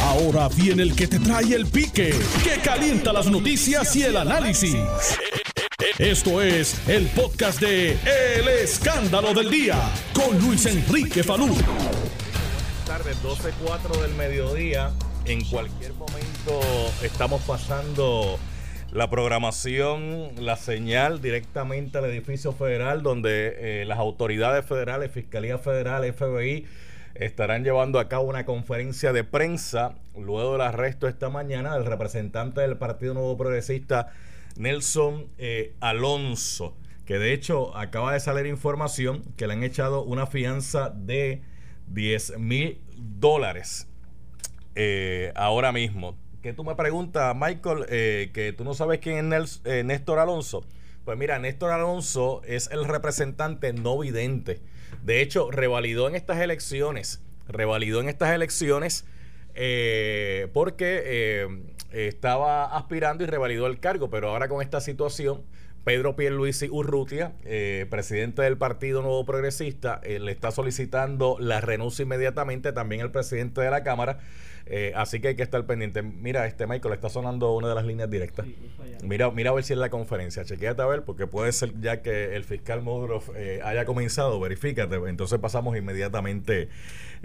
[0.00, 2.14] Ahora viene el que te trae el pique,
[2.44, 4.76] que calienta las noticias y el análisis.
[5.98, 9.76] Esto es el podcast de El Escándalo del Día
[10.12, 11.54] con Luis Enrique Falú.
[12.86, 14.92] Tarde, 12.04 del mediodía.
[15.24, 16.60] En cualquier momento
[17.02, 18.38] estamos pasando
[18.92, 26.04] la programación, la señal directamente al edificio federal donde eh, las autoridades federales, Fiscalía Federal,
[26.12, 26.66] FBI,
[27.14, 32.60] estarán llevando a cabo una conferencia de prensa luego del arresto esta mañana del representante
[32.60, 34.12] del Partido Nuevo Progresista,
[34.56, 40.26] Nelson eh, Alonso, que de hecho acaba de salir información que le han echado una
[40.26, 41.42] fianza de
[41.88, 43.88] 10 mil dólares
[44.74, 49.62] eh, ahora mismo que tú me preguntas, Michael, eh, que tú no sabes quién es
[49.64, 50.64] eh, Néstor Alonso.
[51.04, 54.60] Pues mira, Néstor Alonso es el representante no vidente.
[55.02, 59.04] De hecho, revalidó en estas elecciones, revalidó en estas elecciones
[59.54, 61.48] eh, porque
[61.90, 65.42] estaba aspirando y revalidó el cargo, pero ahora con esta situación,
[65.84, 67.32] Pedro Pierluisi Urrutia,
[67.90, 73.70] presidente del Partido Nuevo Progresista, le está solicitando la renuncia inmediatamente, también el presidente de
[73.70, 74.20] la Cámara.
[74.66, 76.02] Eh, así que hay que estar pendiente.
[76.02, 78.46] Mira, este Michael está sonando una de las líneas directas.
[79.02, 80.44] mira, mira a ver si es la conferencia.
[80.44, 84.38] Chequéate a ver, porque puede ser ya que el fiscal Modroff eh, haya comenzado.
[84.40, 84.96] Verifícate.
[85.06, 86.68] Entonces pasamos inmediatamente.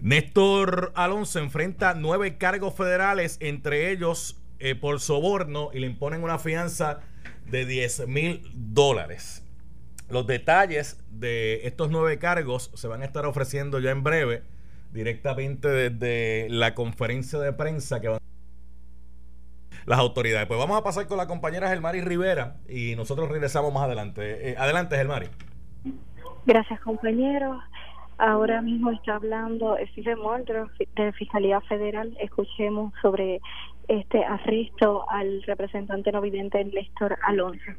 [0.01, 6.39] Néstor Alonso enfrenta nueve cargos federales, entre ellos eh, por soborno, y le imponen una
[6.39, 7.01] fianza
[7.49, 9.43] de 10 mil dólares.
[10.09, 14.43] Los detalles de estos nueve cargos se van a estar ofreciendo ya en breve
[14.91, 18.19] directamente desde la conferencia de prensa que van
[19.85, 20.47] las autoridades.
[20.47, 24.51] Pues vamos a pasar con la compañera Gelmari Rivera y nosotros regresamos más adelante.
[24.51, 25.27] Eh, adelante, Gelmari.
[26.45, 27.61] Gracias, compañero.
[28.17, 32.17] Ahora mismo está hablando Steve Moldro de Fiscalía Federal.
[32.19, 33.39] Escuchemos sobre
[33.87, 37.71] este arresto al representante no vidente Néstor Alonso.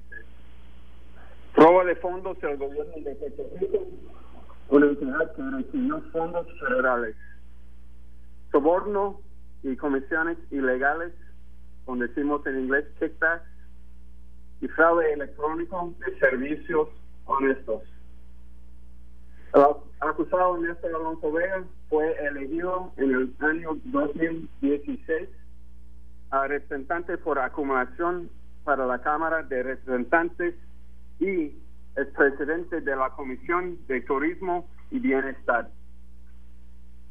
[1.55, 3.87] Robo de fondos del gobierno de Puerto Rico
[4.69, 7.17] una entidad que recibió fondos federales,
[8.53, 9.21] soborno
[9.63, 11.13] y comisiones ilegales,
[11.85, 13.49] como decimos en inglés, kickbacks,
[14.61, 16.89] y fraude electrónico de servicios
[17.27, 17.83] honestos.
[19.55, 25.29] El acusado Néstor Alonso Vega fue elegido en el año 2016
[26.31, 28.29] a representante por acumulación
[28.65, 30.55] para la Cámara de Representantes
[31.21, 31.55] y
[31.99, 35.69] es presidente de la Comisión de Turismo y Bienestar.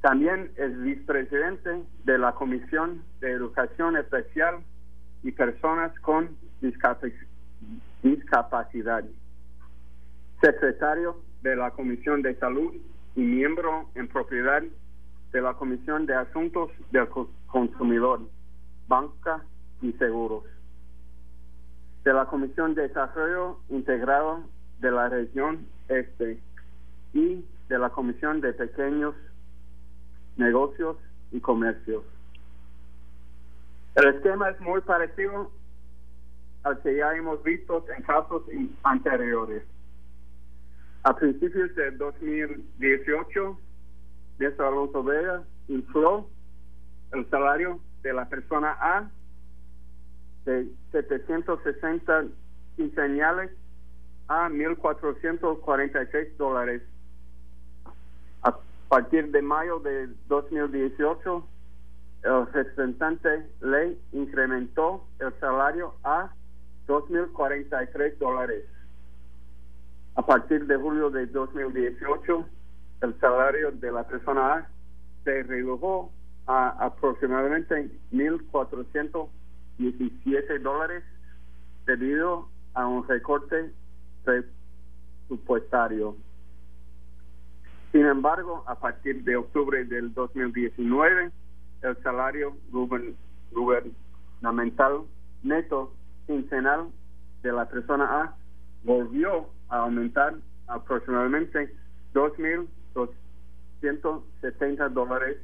[0.01, 4.63] También es vicepresidente de la Comisión de Educación Especial
[5.23, 6.37] y Personas con
[8.01, 9.03] Discapacidad.
[10.41, 12.73] Secretario de la Comisión de Salud
[13.15, 14.63] y miembro en propiedad
[15.33, 17.09] de la Comisión de Asuntos del
[17.47, 18.21] Consumidor,
[18.87, 19.43] Banca
[19.81, 20.45] y Seguros.
[22.05, 24.45] De la Comisión de Desarrollo Integrado
[24.79, 26.39] de la región este
[27.13, 29.15] y de la Comisión de Pequeños
[30.37, 30.97] Negocios
[31.31, 32.03] y Comercios.
[33.95, 35.51] El esquema es muy parecido
[36.63, 38.43] al que ya hemos visto en casos
[38.83, 39.63] anteriores.
[41.03, 43.59] A principios de 2018,
[44.39, 46.29] Néstor Alonso Vega infló
[47.13, 49.09] el salario de la persona A
[50.45, 52.25] de 760
[52.75, 53.51] quinceañales
[54.27, 56.81] a 1.446 dólares.
[58.43, 58.57] A
[58.89, 61.47] partir de mayo de 2018,
[62.23, 66.31] el representante ley incrementó el salario a
[66.87, 68.65] 2.043 dólares.
[70.15, 72.45] A partir de julio de 2018,
[73.01, 74.69] el salario de la persona A
[75.23, 76.11] se redujo
[76.47, 81.03] a aproximadamente 1.417 dólares
[81.85, 83.71] debido a un recorte
[84.27, 86.15] presupuestario.
[87.91, 91.31] Sin embargo, a partir de octubre del 2019,
[91.81, 92.55] el salario
[93.51, 95.01] gubernamental
[95.43, 95.93] neto
[96.25, 96.89] quincenal
[97.41, 98.35] de la persona A
[98.83, 100.35] volvió a aumentar
[100.67, 101.73] aproximadamente
[102.13, 105.37] 2.270 dólares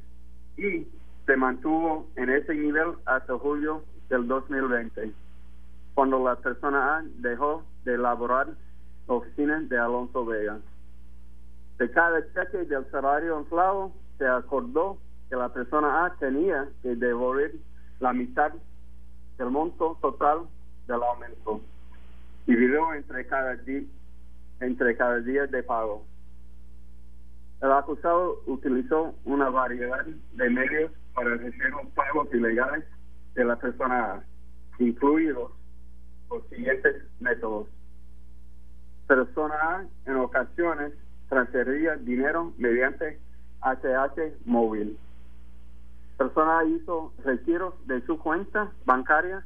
[0.58, 0.86] y
[1.26, 5.14] se mantuvo en ese nivel hasta julio del 2020,
[5.94, 8.48] cuando la persona A dejó de elaborar
[9.06, 10.58] oficina de Alonso Vega.
[11.78, 14.98] De cada cheque del salario inflado se acordó
[15.28, 17.52] que la persona A tenía que devolver
[18.00, 18.52] la mitad
[19.38, 20.42] del monto total
[20.86, 21.60] del aumento,
[22.46, 23.82] dividido entre cada día,
[24.60, 26.04] entre cada día de pago.
[27.60, 32.84] El acusado utilizó una variedad de medios para recibir los pagos ilegales
[33.34, 34.22] de la persona
[34.78, 35.52] incluidos
[36.30, 37.68] los siguientes métodos.
[39.06, 40.92] Persona A en ocasiones
[41.28, 43.18] transfería dinero mediante
[43.60, 44.98] ATH móvil.
[46.16, 49.44] Persona A hizo retiros de su cuenta bancaria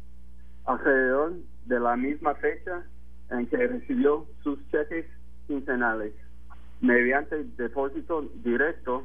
[0.64, 1.32] alrededor
[1.66, 2.82] de la misma fecha
[3.30, 5.06] en que recibió sus cheques
[5.46, 6.12] quincenales
[6.80, 9.04] mediante depósito directo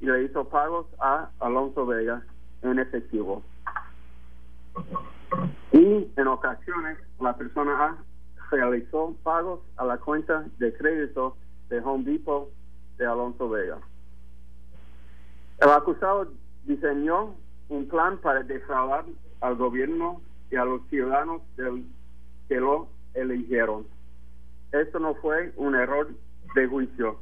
[0.00, 2.22] y le hizo pagos a Alonso Vega
[2.62, 3.42] en efectivo.
[5.72, 7.96] Y en ocasiones la persona A
[8.50, 11.36] realizó pagos a la cuenta de crédito
[11.68, 12.50] de Home Depot
[12.96, 13.78] de Alonso Vega.
[15.58, 16.28] El acusado
[16.64, 17.34] diseñó
[17.68, 19.04] un plan para defraudar
[19.40, 21.42] al gobierno y a los ciudadanos
[22.48, 23.86] que lo eligieron.
[24.72, 26.08] Esto no fue un error
[26.54, 27.18] de juicio,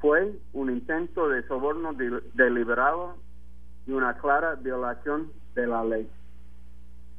[0.00, 1.92] fue un intento de soborno
[2.34, 3.16] deliberado
[3.86, 6.10] y una clara violación de la ley.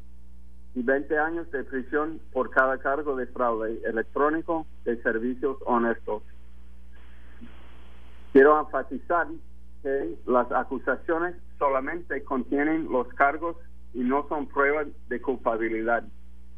[0.75, 6.23] y 20 años de prisión por cada cargo de fraude electrónico de servicios honestos.
[8.31, 9.27] Quiero enfatizar
[9.83, 13.57] que las acusaciones solamente contienen los cargos
[13.93, 16.03] y no son pruebas de culpabilidad.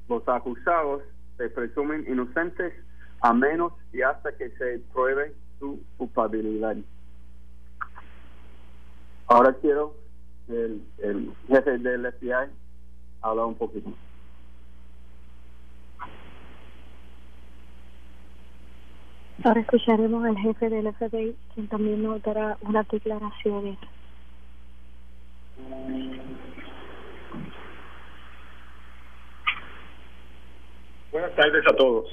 [0.08, 1.02] Los acusados
[1.38, 2.74] se presumen inocentes
[3.22, 6.78] a menos y hasta que se pruebe su culpabilidad.
[9.28, 9.96] Ahora quiero
[10.48, 12.52] el, el jefe del FBI
[13.22, 13.90] hablar un poquito.
[19.44, 23.78] Ahora escucharemos al jefe del FBI, quien también nos dará unas declaraciones.
[31.12, 32.08] Buenas tardes a todos.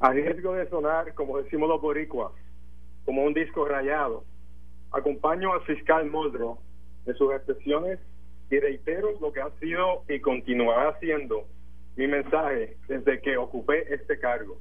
[0.00, 2.32] A riesgo de sonar, como decimos los boricuas,
[3.04, 4.24] como un disco rayado,
[4.94, 6.56] Acompaño al fiscal Muldrow
[7.04, 7.98] de sus expresiones
[8.48, 11.48] y reitero lo que ha sido y continuará siendo
[11.96, 14.56] mi mensaje desde que ocupé este cargo.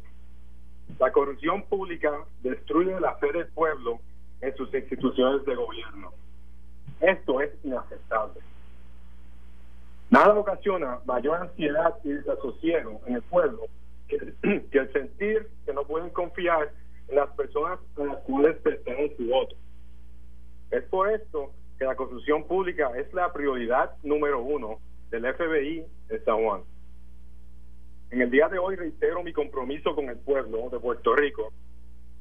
[1.00, 4.00] La corrupción pública destruye la fe del pueblo
[4.42, 6.12] en sus instituciones de gobierno.
[7.00, 8.42] Esto es inaceptable.
[10.10, 13.66] Nada ocasiona mayor ansiedad y desasosiego en el pueblo
[14.08, 14.16] que,
[14.72, 16.72] el sentir que no pueden confiar
[17.08, 19.56] en las personas a las cuales pertenece su voto.
[20.74, 24.80] Es por esto que la construcción pública es la prioridad número uno
[25.12, 26.64] del FBI en San Juan.
[28.10, 31.54] En el día de hoy reitero mi compromiso con el pueblo de Puerto Rico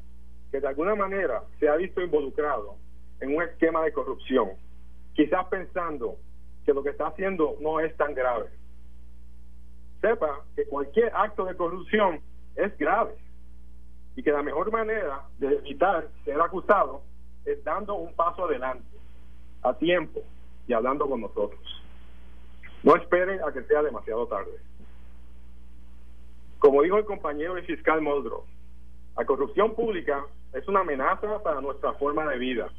[0.51, 2.77] que de alguna manera se ha visto involucrado
[3.19, 4.51] en un esquema de corrupción,
[5.13, 6.17] quizás pensando
[6.65, 8.49] que lo que está haciendo no es tan grave.
[10.01, 12.21] Sepa que cualquier acto de corrupción
[12.55, 13.15] es grave
[14.15, 17.01] y que la mejor manera de evitar ser acusado
[17.43, 18.97] es dando un paso adelante,
[19.61, 20.21] a tiempo
[20.67, 21.59] y hablando con nosotros.
[22.83, 24.59] No esperen a que sea demasiado tarde.
[26.59, 28.45] Como dijo el compañero y fiscal Moldro,
[29.17, 32.69] la corrupción pública es una amenaza para nuestra forma de vida.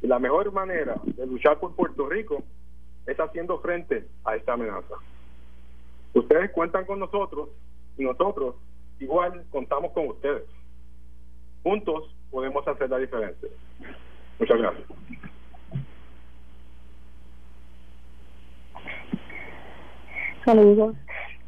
[0.00, 2.42] Y la mejor manera de luchar por Puerto Rico
[3.06, 4.94] es haciendo frente a esta amenaza.
[6.14, 7.50] Ustedes cuentan con nosotros
[7.96, 8.56] y nosotros
[9.00, 10.44] igual contamos con ustedes.
[11.62, 13.48] Juntos podemos hacer la diferencia.
[14.38, 14.88] Muchas gracias.
[20.44, 20.96] Saludos.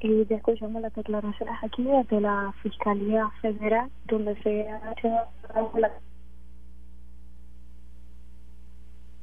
[0.01, 5.09] Y ya escuchamos las declaraciones aquí de la Fiscalía Federal, donde se ha hecho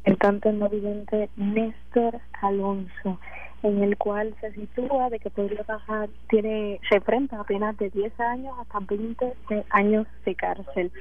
[0.04, 3.20] el tanto no vidente Néstor Alonso,
[3.64, 7.90] en el cual se sitúa de que podría bajar, tiene, se enfrenta a penas de
[7.90, 9.34] 10 años hasta 20
[9.72, 10.92] años de cárcel.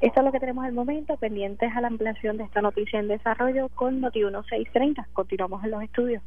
[0.00, 3.08] Esto es lo que tenemos al momento, pendientes a la ampliación de esta noticia en
[3.08, 5.08] desarrollo con Noti 1630.
[5.12, 6.22] Continuamos en los estudios.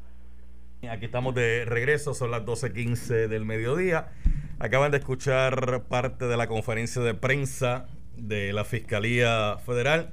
[0.89, 4.07] Aquí estamos de regreso, son las 12.15 del mediodía.
[4.57, 7.85] Acaban de escuchar parte de la conferencia de prensa
[8.17, 10.11] de la Fiscalía Federal.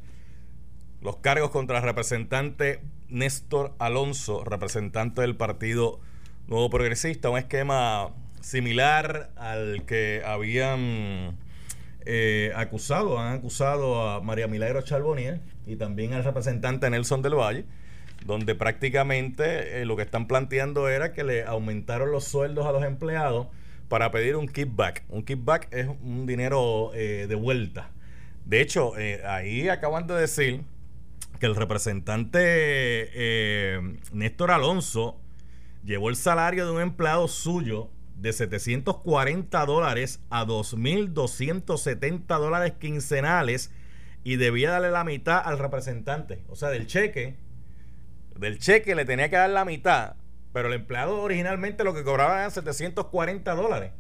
[1.01, 6.01] Los cargos contra el representante Néstor Alonso, representante del Partido
[6.49, 8.11] Nuevo Progresista, un esquema
[8.43, 11.39] similar al que habían
[12.05, 17.65] eh, acusado, han acusado a María Milagro Charbonier y también al representante Nelson del Valle,
[18.25, 22.85] donde prácticamente eh, lo que están planteando era que le aumentaron los sueldos a los
[22.85, 23.49] empleados
[23.89, 25.05] para pedir un kickback.
[25.09, 27.91] Un kickback es un dinero eh, de vuelta.
[28.45, 28.93] De hecho,
[29.27, 30.63] ahí acaban de decir
[31.39, 33.11] que el representante
[34.11, 35.21] Néstor Alonso
[35.85, 43.71] llevó el salario de un empleado suyo de 740 dólares a 2.270 dólares quincenales
[44.25, 46.43] y debía darle la mitad al representante.
[46.49, 47.37] O sea, del cheque,
[48.39, 50.15] del cheque le tenía que dar la mitad,
[50.53, 53.93] pero el empleado originalmente lo que cobraba eran 740 dólares.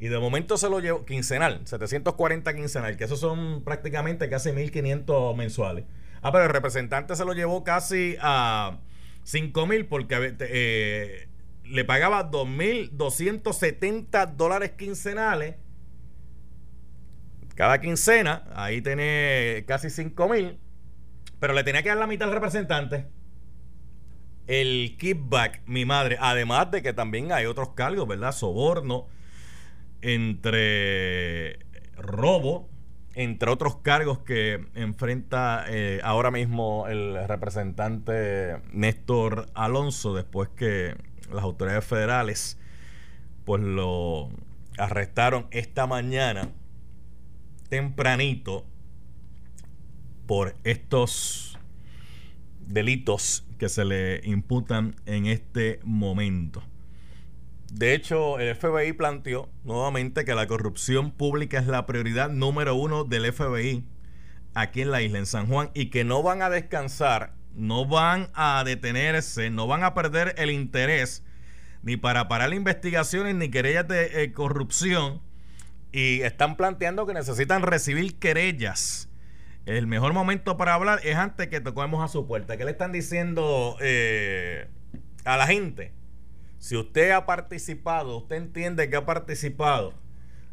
[0.00, 5.36] Y de momento se lo llevó quincenal, 740 quincenal, que esos son prácticamente casi 1.500
[5.36, 5.84] mensuales.
[6.22, 8.80] Ah, pero el representante se lo llevó casi a
[9.24, 11.28] 5.000 porque eh,
[11.64, 15.54] le pagaba 2.270 dólares quincenales
[17.54, 18.44] cada quincena.
[18.54, 20.58] Ahí tiene casi 5.000.
[21.38, 23.06] Pero le tenía que dar la mitad al representante.
[24.52, 26.18] El kickback, mi madre.
[26.20, 28.32] Además de que también hay otros cargos, ¿verdad?
[28.32, 29.06] Soborno.
[30.02, 31.58] Entre
[31.96, 32.68] robo.
[33.14, 40.14] Entre otros cargos que enfrenta eh, ahora mismo el representante Néstor Alonso.
[40.14, 40.96] Después que
[41.32, 42.58] las autoridades federales
[43.46, 44.28] pues lo
[44.76, 46.50] arrestaron esta mañana
[47.70, 48.66] tempranito
[50.26, 51.58] por estos
[52.60, 56.64] delitos que se le imputan en este momento.
[57.70, 63.04] De hecho, el FBI planteó nuevamente que la corrupción pública es la prioridad número uno
[63.04, 63.84] del FBI
[64.52, 68.30] aquí en la isla, en San Juan, y que no van a descansar no van
[68.34, 71.22] a detenerse, no van a perder el interés
[71.82, 75.22] ni para parar investigaciones ni querellas de eh, corrupción
[75.92, 79.08] y están planteando que necesitan recibir querellas.
[79.64, 82.56] El mejor momento para hablar es antes que toquemos a su puerta.
[82.56, 84.68] ¿Qué le están diciendo eh,
[85.24, 85.92] a la gente?
[86.58, 89.94] Si usted ha participado, usted entiende que ha participado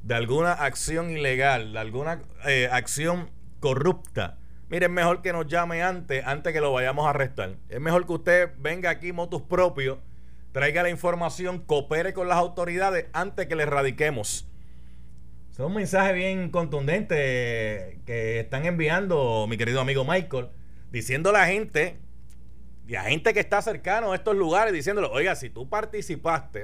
[0.04, 4.38] de alguna acción ilegal, de alguna eh, acción corrupta,
[4.70, 7.56] Miren, es mejor que nos llame antes, antes que lo vayamos a arrestar.
[7.70, 9.98] Es mejor que usted venga aquí motus propios,
[10.52, 14.48] traiga la información, coopere con las autoridades antes que le erradiquemos.
[15.60, 20.48] Es un mensaje bien contundente que están enviando mi querido amigo Michael,
[20.90, 22.00] diciendo a la gente
[22.88, 26.64] y a gente que está cercano a estos lugares, diciéndole, oiga, si tú participaste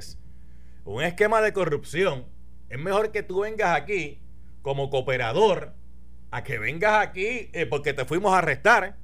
[0.85, 2.25] un esquema de corrupción,
[2.69, 4.21] es mejor que tú vengas aquí
[4.61, 5.73] como cooperador
[6.31, 8.95] a que vengas aquí eh, porque te fuimos a arrestar.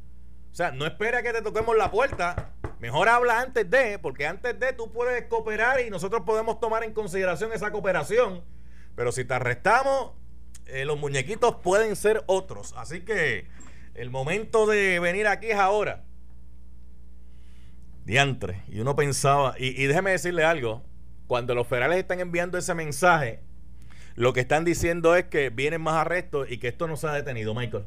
[0.53, 2.53] O sea, no espera que te toquemos la puerta.
[2.79, 6.93] Mejor habla antes de, porque antes de tú puedes cooperar y nosotros podemos tomar en
[6.93, 8.41] consideración esa cooperación.
[8.95, 10.11] Pero si te arrestamos,
[10.67, 12.73] eh, los muñequitos pueden ser otros.
[12.77, 13.47] Así que
[13.93, 16.03] el momento de venir aquí es ahora.
[18.05, 18.63] Diantre.
[18.67, 20.83] Y uno pensaba, y, déjeme decirle algo,
[21.27, 23.41] cuando los federales están enviando ese mensaje,
[24.15, 27.13] lo que están diciendo es que vienen más arrestos y que esto no se ha
[27.13, 27.85] detenido, Michael.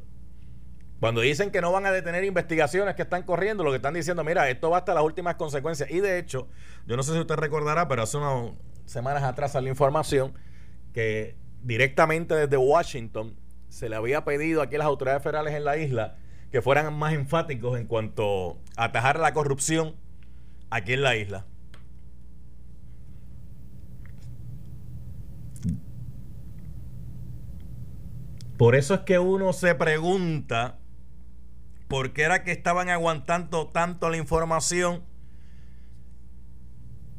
[1.00, 4.24] Cuando dicen que no van a detener investigaciones que están corriendo, lo que están diciendo,
[4.24, 5.90] mira, esto va hasta las últimas consecuencias.
[5.90, 6.48] Y de hecho,
[6.86, 8.52] yo no sé si usted recordará, pero hace unas
[8.86, 10.34] semanas atrás salió información
[10.94, 13.36] que directamente desde Washington
[13.68, 16.16] se le había pedido aquí a las autoridades federales en la isla
[16.52, 19.96] que fueran más enfáticos en cuanto a atajar la corrupción
[20.70, 21.46] aquí en la isla.
[28.56, 30.78] Por eso es que uno se pregunta
[31.88, 35.02] por qué era que estaban aguantando tanto la información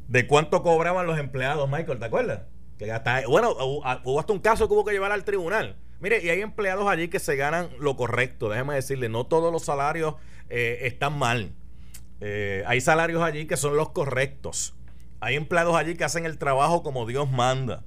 [0.08, 2.55] de cuánto cobraban los empleados, Michael, ¿te acuerdas?
[2.78, 5.78] Que hasta, bueno, hubo hasta un caso que hubo que llevar al tribunal.
[6.00, 8.50] Mire, y hay empleados allí que se ganan lo correcto.
[8.50, 10.16] Déjeme decirle, no todos los salarios
[10.50, 11.54] eh, están mal.
[12.22, 14.76] Eh, hay salarios allí que son los correctos.
[15.20, 17.84] Hay empleados allí que hacen el trabajo como Dios manda.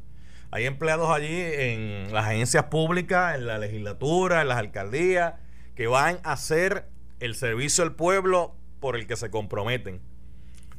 [0.51, 5.35] Hay empleados allí en las agencias públicas, en la legislatura, en las alcaldías,
[5.75, 6.89] que van a hacer
[7.21, 10.01] el servicio al pueblo por el que se comprometen.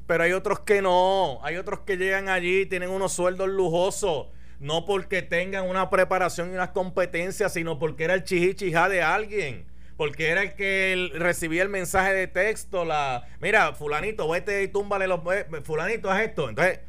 [0.09, 4.25] Pero hay otros que no, hay otros que llegan allí tienen unos sueldos lujosos,
[4.59, 9.67] no porque tengan una preparación y unas competencias, sino porque era el chihichijá de alguien,
[9.97, 15.05] porque era el que recibía el mensaje de texto, la, mira, fulanito, vete y túmbale
[15.05, 15.19] los,
[15.63, 16.49] fulanito, haz esto.
[16.49, 16.79] Entonces,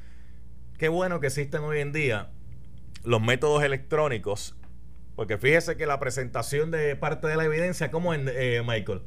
[0.78, 2.30] qué bueno que existen hoy en día
[3.04, 4.56] los métodos electrónicos,
[5.14, 9.02] porque fíjese que la presentación de parte de la evidencia, como en eh, Michael,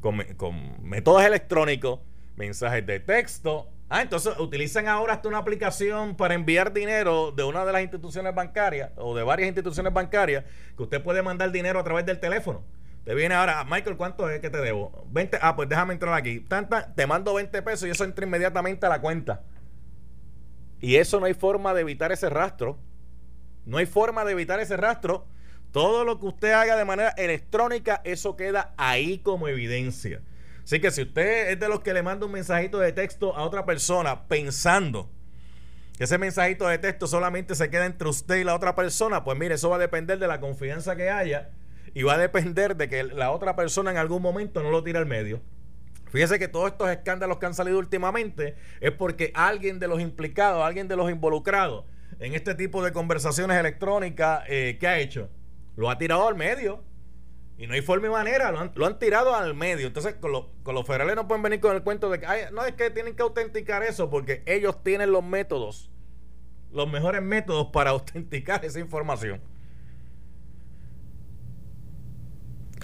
[0.00, 2.00] con, métodos electrónicos,
[2.36, 3.68] mensajes de texto.
[3.88, 8.34] Ah, entonces utilizan ahora hasta una aplicación para enviar dinero de una de las instituciones
[8.34, 10.44] bancarias o de varias instituciones bancarias
[10.76, 12.64] que usted puede mandar dinero a través del teléfono.
[13.04, 15.06] Te viene ahora, Michael, ¿cuánto es que te debo?
[15.10, 16.40] 20, ah, pues déjame entrar aquí.
[16.40, 19.42] Tanta, te mando 20 pesos y eso entra inmediatamente a la cuenta.
[20.80, 22.78] Y eso no hay forma de evitar ese rastro.
[23.66, 25.26] No hay forma de evitar ese rastro.
[25.70, 30.22] Todo lo que usted haga de manera electrónica, eso queda ahí como evidencia.
[30.64, 33.42] Así que si usted es de los que le manda un mensajito de texto a
[33.44, 35.10] otra persona pensando
[35.96, 39.38] que ese mensajito de texto solamente se queda entre usted y la otra persona, pues
[39.38, 41.50] mire, eso va a depender de la confianza que haya
[41.94, 44.98] y va a depender de que la otra persona en algún momento no lo tire
[44.98, 45.40] al medio.
[46.10, 50.64] Fíjese que todos estos escándalos que han salido últimamente es porque alguien de los implicados,
[50.64, 51.84] alguien de los involucrados,
[52.20, 55.28] en este tipo de conversaciones electrónicas, eh, ¿qué ha hecho?
[55.76, 56.82] Lo ha tirado al medio.
[57.56, 59.86] Y no hay forma y manera, lo han, tirado al medio.
[59.86, 62.74] Entonces, con, con, los federales no pueden venir con el cuento de que no es
[62.74, 65.90] que tienen que autenticar eso, porque ellos tienen los métodos,
[66.72, 69.40] los mejores métodos para autenticar esa información.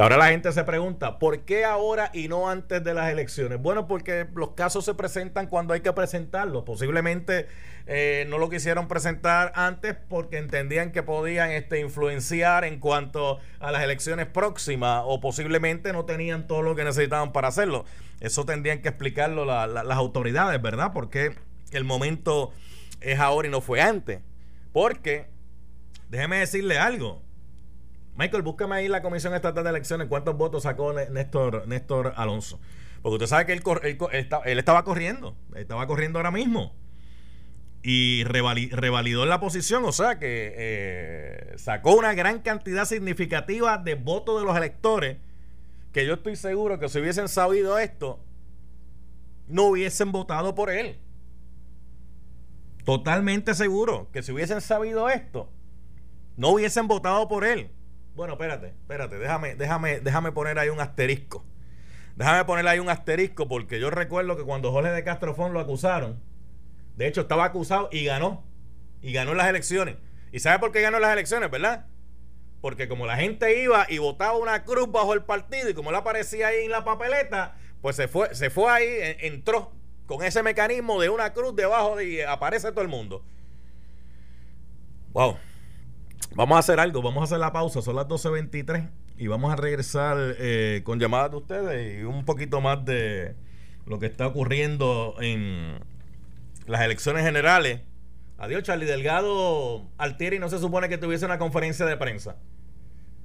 [0.00, 3.60] Ahora la gente se pregunta, ¿por qué ahora y no antes de las elecciones?
[3.60, 6.64] Bueno, porque los casos se presentan cuando hay que presentarlos.
[6.64, 7.48] Posiblemente
[7.86, 13.70] eh, no lo quisieron presentar antes porque entendían que podían este, influenciar en cuanto a
[13.72, 17.84] las elecciones próximas o posiblemente no tenían todo lo que necesitaban para hacerlo.
[18.20, 20.92] Eso tendrían que explicarlo las autoridades, ¿verdad?
[20.94, 21.34] Porque
[21.72, 22.54] el momento
[23.02, 24.20] es ahora y no fue antes.
[24.72, 25.26] Porque,
[26.08, 27.20] déjeme decirle algo,
[28.20, 32.60] Michael, búscame ahí la Comisión Estatal de Elecciones cuántos votos sacó Néstor, Néstor Alonso.
[33.00, 36.74] Porque usted sabe que él, estaba corriendo, estaba corriendo ahora mismo.
[37.82, 44.38] Y revalidó la posición, o sea que eh, sacó una gran cantidad significativa de votos
[44.38, 45.16] de los electores.
[45.90, 48.20] Que yo estoy seguro que si hubiesen sabido esto,
[49.48, 50.98] no hubiesen votado por él.
[52.84, 55.48] Totalmente seguro que si hubiesen sabido esto,
[56.36, 57.70] no hubiesen votado por él.
[58.14, 61.44] Bueno, espérate, espérate, déjame, déjame, déjame poner ahí un asterisco.
[62.16, 66.20] Déjame poner ahí un asterisco porque yo recuerdo que cuando Jorge de Castrofón lo acusaron,
[66.96, 68.44] de hecho estaba acusado y ganó.
[69.02, 69.96] Y ganó las elecciones.
[70.32, 71.86] ¿Y sabe por qué ganó las elecciones, verdad?
[72.60, 75.96] Porque como la gente iba y votaba una cruz bajo el partido y como él
[75.96, 79.72] aparecía ahí en la papeleta, pues se fue, se fue ahí, entró
[80.06, 83.24] con ese mecanismo de una cruz debajo de y aparece todo el mundo.
[85.12, 85.38] Wow.
[86.34, 88.88] Vamos a hacer algo, vamos a hacer la pausa, son las 12.23
[89.18, 93.34] y vamos a regresar eh, con llamadas de ustedes y un poquito más de
[93.84, 95.80] lo que está ocurriendo en
[96.66, 97.80] las elecciones generales.
[98.38, 102.36] Adiós, Charlie Delgado Altieri no se supone que tuviese una conferencia de prensa.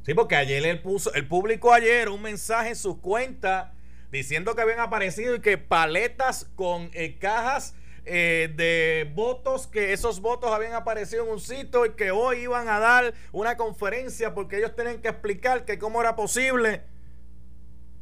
[0.02, 3.70] Sí, porque ayer él puso, el público ayer un mensaje en sus cuentas
[4.12, 10.22] diciendo que habían aparecido y que paletas con eh, cajas eh, de votos, que esos
[10.22, 14.58] votos habían aparecido en un sitio y que hoy iban a dar una conferencia porque
[14.58, 16.84] ellos tienen que explicar que cómo era posible.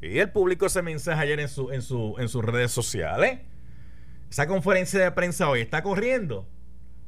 [0.02, 3.40] Y él publicó ese mensaje ayer en, su, en, su, en sus redes sociales.
[4.30, 6.48] Esa conferencia de prensa hoy está corriendo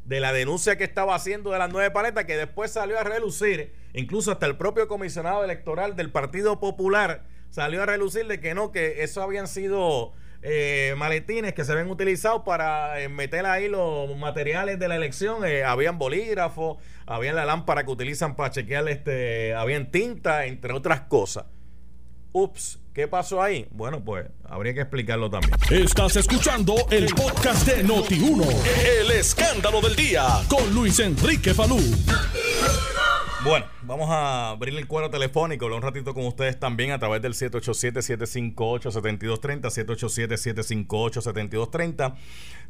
[0.05, 3.73] de la denuncia que estaba haciendo de las nueve paletas, que después salió a relucir,
[3.93, 8.71] incluso hasta el propio comisionado electoral del Partido Popular salió a relucir de que no,
[8.71, 10.13] que eso habían sido
[10.47, 15.43] eh, maletines que se habían utilizado para eh, meter ahí los materiales de la elección.
[15.43, 16.77] Eh, habían bolígrafos,
[17.07, 21.45] habían la lámpara que utilizan para chequear, este, habían tinta, entre otras cosas.
[22.31, 23.65] Ups, ¿qué pasó ahí?
[23.71, 25.55] Bueno, pues habría que explicarlo también.
[25.71, 28.45] Estás escuchando el podcast de Noti1,
[29.01, 31.79] el escándalo del día, con Luis Enrique Falú.
[33.45, 37.21] Bueno, vamos a abrir el cuadro telefónico, hablar un ratito con ustedes también a través
[37.21, 42.15] del 787-758-7230, 787-758-7230.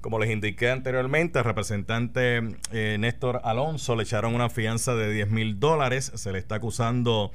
[0.02, 2.42] Como les indiqué anteriormente, al representante
[2.74, 7.32] eh, Néstor Alonso le echaron una fianza de 10 mil dólares, se le está acusando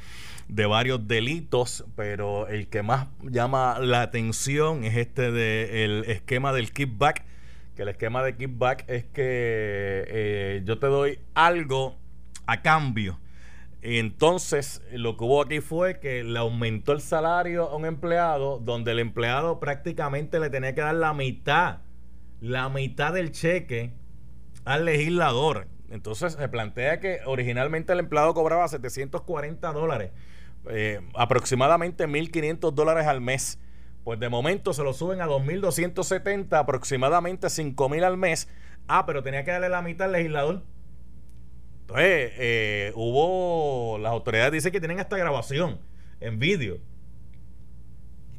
[0.49, 6.73] de varios delitos, pero el que más llama la atención es este del esquema del
[6.73, 7.25] kickback,
[7.75, 11.97] que el esquema de kickback es que eh, yo te doy algo
[12.45, 13.19] a cambio
[13.83, 18.93] entonces, lo que hubo aquí fue que le aumentó el salario a un empleado, donde
[18.93, 21.79] el empleado prácticamente le tenía que dar la mitad,
[22.41, 23.95] la mitad del cheque
[24.67, 25.67] al legislador.
[25.89, 30.13] Entonces, se plantea que originalmente el empleado cobraba 740 dólares,
[30.69, 33.59] eh, aproximadamente 1.500 dólares al mes.
[34.05, 38.49] Pues de momento se lo suben a 2.270, aproximadamente 5.000 al mes.
[38.89, 40.63] Ah, pero tenía que darle la mitad al legislador.
[41.91, 45.81] Entonces, eh, hubo, las autoridades dicen que tienen esta grabación
[46.21, 46.79] en vídeo.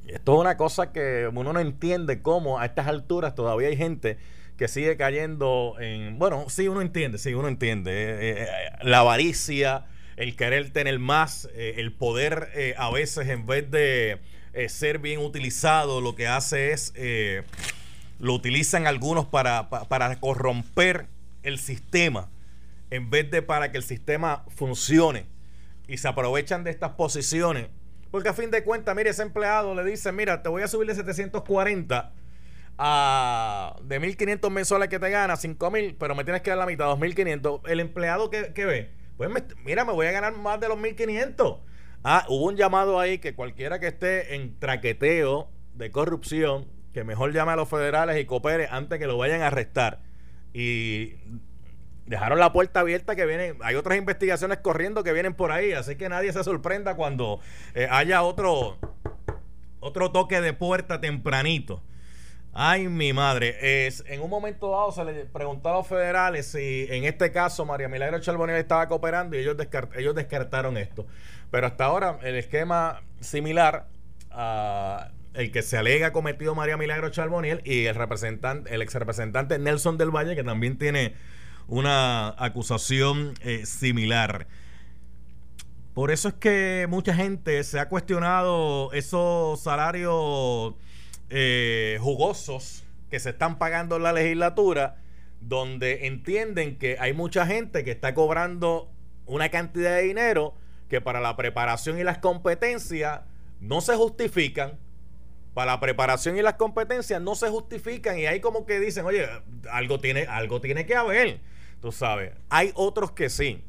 [0.07, 4.17] Esto es una cosa que uno no entiende cómo a estas alturas todavía hay gente
[4.55, 6.17] que sigue cayendo en...
[6.17, 7.91] Bueno, sí, uno entiende, sí, uno entiende.
[7.91, 8.47] Eh, eh,
[8.83, 9.85] la avaricia,
[10.15, 14.19] el querer tener más, el poder a veces en vez de
[14.69, 16.93] ser bien utilizado, lo que hace es...
[18.17, 21.07] lo utilizan algunos para, para corromper
[21.43, 22.29] el sistema
[22.91, 25.25] en vez de para que el sistema funcione
[25.87, 27.67] y se aprovechan de estas posiciones.
[28.11, 30.87] Porque a fin de cuentas, mire, ese empleado le dice, mira, te voy a subir
[30.87, 32.13] de 740
[32.77, 36.85] a de 1.500 mensuales que te gana, 5.000, pero me tienes que dar la mitad,
[36.87, 37.61] 2.500.
[37.69, 39.29] El empleado que, ve, pues
[39.63, 41.59] mira, me voy a ganar más de los 1.500.
[42.03, 47.31] Ah, hubo un llamado ahí que cualquiera que esté en traqueteo de corrupción, que mejor
[47.31, 50.01] llame a los federales y coopere antes que lo vayan a arrestar.
[50.53, 51.15] Y
[52.11, 55.95] dejaron la puerta abierta que vienen, hay otras investigaciones corriendo que vienen por ahí, así
[55.95, 57.39] que nadie se sorprenda cuando
[57.73, 58.77] eh, haya otro
[59.79, 61.81] otro toque de puerta tempranito.
[62.53, 63.87] Ay, mi madre.
[63.87, 67.65] Es, en un momento dado se le preguntó a los federales si en este caso
[67.65, 69.55] María Milagro Charbonnier estaba cooperando y ellos,
[69.95, 71.07] ellos descartaron esto.
[71.49, 73.87] Pero hasta ahora el esquema similar
[74.29, 79.57] a el que se alega cometido María Milagro Charbonnier y el representante, el ex representante
[79.57, 81.15] Nelson del Valle, que también tiene
[81.67, 84.47] una acusación eh, similar.
[85.93, 90.75] Por eso es que mucha gente se ha cuestionado esos salarios
[91.29, 94.97] eh, jugosos que se están pagando en la legislatura,
[95.41, 98.89] donde entienden que hay mucha gente que está cobrando
[99.25, 100.53] una cantidad de dinero
[100.89, 103.21] que para la preparación y las competencias
[103.59, 104.79] no se justifican.
[105.53, 109.27] Para la preparación y las competencias no se justifican y hay como que dicen, oye,
[109.69, 111.41] algo tiene, algo tiene que haber.
[111.81, 112.33] Tú sabes.
[112.49, 113.63] Hay otros que sí.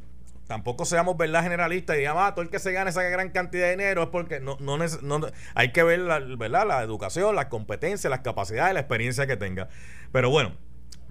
[0.46, 3.64] Tampoco seamos verdad generalistas y digamos, ah, todo el que se gane esa gran cantidad
[3.64, 5.20] de dinero es porque no, no, no
[5.54, 6.66] hay que ver la, ¿verdad?
[6.66, 9.68] la educación, las competencias, las capacidades, la experiencia que tenga.
[10.12, 10.52] Pero bueno,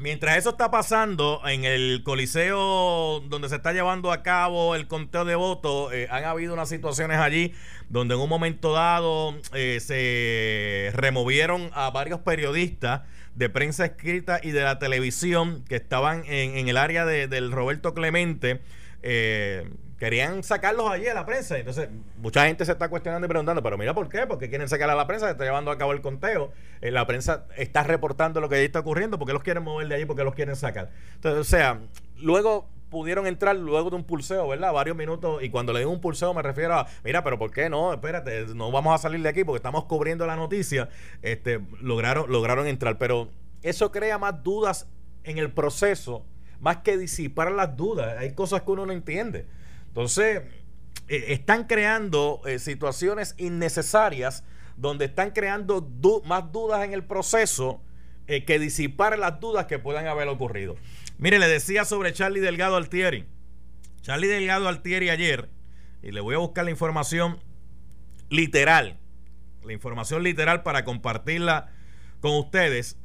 [0.02, 5.26] Mientras eso está pasando en el coliseo donde se está llevando a cabo el conteo
[5.26, 7.54] de votos, eh, han habido unas situaciones allí
[7.88, 13.02] donde en un momento dado eh, se removieron a varios periodistas
[13.36, 17.94] de prensa escrita y de la televisión que estaban en, el área de, del Roberto
[17.94, 18.62] Clemente.
[19.04, 19.70] Eh,
[20.02, 21.60] querían sacarlos allí a la prensa.
[21.60, 21.88] Entonces,
[22.18, 24.96] mucha gente se está cuestionando y preguntando, pero mira por qué, porque quieren sacar a
[24.96, 26.52] la prensa, se está llevando a cabo el conteo.
[26.82, 29.94] Eh, la prensa está reportando lo que ahí está ocurriendo, porque los quieren mover de
[29.94, 30.90] allí, porque los quieren sacar.
[31.14, 31.82] Entonces, o sea,
[32.18, 34.74] luego pudieron entrar luego de un pulseo, ¿verdad?
[34.74, 35.44] Varios minutos.
[35.44, 37.94] Y cuando le digo un pulseo me refiero a, mira, pero ¿por qué no?
[37.94, 40.90] Espérate, no vamos a salir de aquí porque estamos cubriendo la noticia.
[41.22, 42.98] Este, lograron, lograron entrar.
[42.98, 43.30] Pero
[43.62, 44.88] eso crea más dudas
[45.26, 46.26] en el proceso,
[46.60, 48.18] más que disipar las dudas.
[48.18, 49.46] Hay cosas que uno no entiende.
[49.92, 50.44] Entonces,
[51.08, 54.44] eh, están creando eh, situaciones innecesarias
[54.78, 55.88] donde están creando
[56.26, 57.82] más dudas en el proceso
[58.28, 60.78] que disipar las dudas que puedan haber ocurrido.
[61.18, 63.26] Mire, le decía sobre Charlie Delgado Altieri.
[64.02, 65.50] Charlie Delgado Altieri ayer,
[66.02, 67.40] y le voy a buscar la información
[68.30, 68.98] literal,
[69.64, 71.72] la información literal para compartirla
[72.22, 72.98] con ustedes.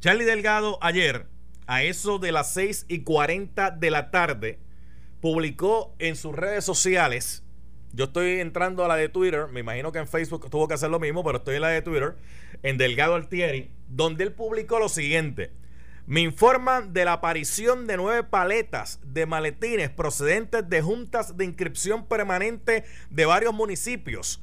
[0.00, 1.26] Charlie Delgado ayer,
[1.66, 4.58] a eso de las 6 y 40 de la tarde,
[5.22, 7.44] publicó en sus redes sociales.
[7.94, 10.90] Yo estoy entrando a la de Twitter, me imagino que en Facebook tuvo que hacer
[10.90, 12.16] lo mismo, pero estoy en la de Twitter,
[12.62, 15.52] en Delgado Altieri, donde él publicó lo siguiente.
[16.06, 22.06] Me informan de la aparición de nueve paletas de maletines procedentes de juntas de inscripción
[22.06, 24.42] permanente de varios municipios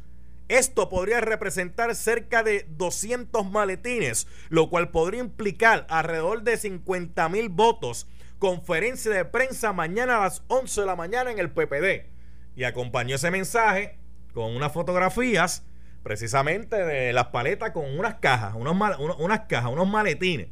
[0.50, 7.50] esto podría representar cerca de 200 maletines, lo cual podría implicar alrededor de 50 mil
[7.50, 8.08] votos.
[8.40, 12.08] Conferencia de prensa mañana a las 11 de la mañana en el PPD.
[12.56, 14.00] Y acompañó ese mensaje
[14.34, 15.66] con unas fotografías
[16.04, 18.76] precisamente de las paletas con unas cajas, unos
[19.20, 20.48] unas cajas, unos maletines.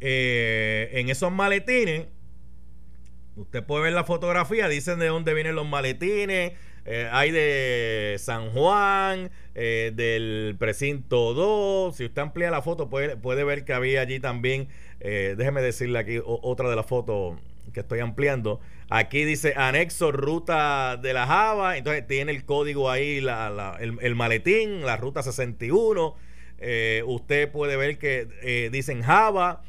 [0.00, 2.06] Eh, en esos maletines,
[3.36, 6.52] usted puede ver la fotografía, dicen de dónde vienen los maletines,
[6.90, 11.94] eh, hay de San Juan, eh, del precinto 2.
[11.94, 14.68] Si usted amplía la foto, puede, puede ver que había allí también,
[15.00, 17.38] eh, déjeme decirle aquí otra de las fotos
[17.74, 18.60] que estoy ampliando.
[18.88, 24.80] Aquí dice anexo ruta de la Java, entonces tiene el código ahí, la, el, maletín,
[24.80, 26.16] la ruta 61.
[27.04, 29.62] usted puede ver que dicen Java,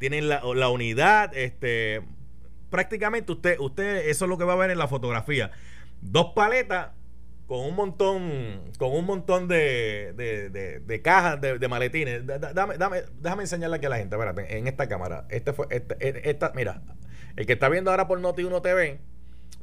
[0.00, 2.02] tienen la, la, unidad, este,
[2.68, 5.52] prácticamente usted, usted, eso es lo que va a ver en la fotografía
[6.00, 6.90] dos paletas
[7.48, 10.12] con un montón con un montón de,
[10.84, 12.26] de, cajas de, maletines.
[12.26, 15.26] Dame, dame, déjame enseñarle aquí a la gente, espérate, en esta cámara.
[15.30, 16.82] Este fue, este, e, esta, mira,
[17.36, 19.00] el que está viendo ahora por Noti1 TV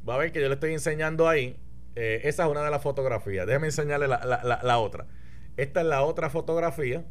[0.06, 1.60] va a ver que yo le estoy enseñando ahí.
[1.94, 3.46] Eh, esa es una de las fotografías.
[3.46, 5.06] Déjame enseñarle la, la, la, otra.
[5.56, 7.04] Esta es la otra fotografía.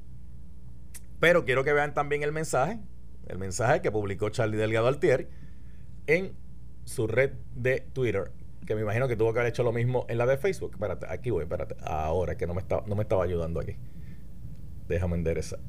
[1.21, 2.79] Pero quiero que vean también el mensaje.
[3.27, 5.27] El mensaje que publicó Charlie Delgado Altieri
[6.05, 6.33] en
[6.83, 8.31] su red de Twitter
[8.65, 10.71] que me imagino que tuvo que haber hecho lo mismo en la de Facebook.
[10.73, 11.75] Espérate, aquí voy, espérate.
[11.81, 13.77] Ahora que no me, está, no me estaba ayudando aquí.
[14.87, 15.59] Déjame enderezar.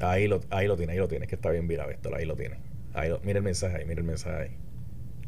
[0.00, 2.34] Ahí lo, ahí lo tiene, ahí lo tiene, que está bien virado esto, ahí lo
[2.36, 2.58] tiene.
[2.94, 4.56] Ahí mira el mensaje ahí, mira el mensaje ahí.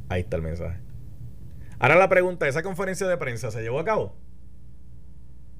[0.08, 0.78] Ahí está el mensaje.
[1.78, 4.14] Ahora la pregunta, ¿esa conferencia de prensa se llevó a cabo?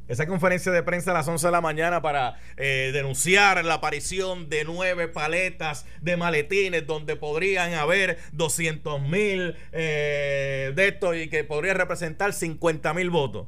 [0.09, 4.49] Esa conferencia de prensa a las 11 de la mañana para eh, denunciar la aparición
[4.49, 11.45] de nueve paletas de maletines donde podrían haber 200 mil eh, de estos y que
[11.45, 13.47] podría representar 50 mil votos.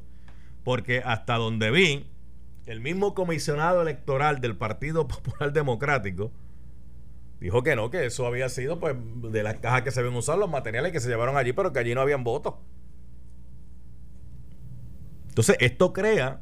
[0.63, 2.07] Porque hasta donde vi,
[2.65, 6.31] el mismo comisionado electoral del Partido Popular Democrático
[7.39, 10.37] dijo que no, que eso había sido pues de las cajas que se ven usar,
[10.37, 12.55] los materiales que se llevaron allí, pero que allí no habían votos.
[15.35, 16.39] Entonces, esto crea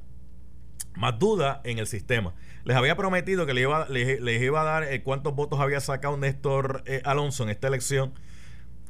[0.95, 2.35] más duda en el sistema.
[2.63, 6.15] Les había prometido que les iba, les, iba a dar eh, cuántos votos había sacado
[6.15, 8.13] Néstor eh, Alonso en esta elección.